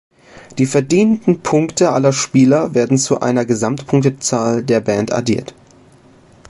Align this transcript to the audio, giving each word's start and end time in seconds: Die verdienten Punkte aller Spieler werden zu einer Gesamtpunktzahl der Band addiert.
Die 0.57 0.65
verdienten 0.65 1.41
Punkte 1.41 1.91
aller 1.91 2.11
Spieler 2.11 2.73
werden 2.73 2.97
zu 2.97 3.19
einer 3.21 3.45
Gesamtpunktzahl 3.45 4.63
der 4.63 4.79
Band 4.79 5.13
addiert. 5.13 5.53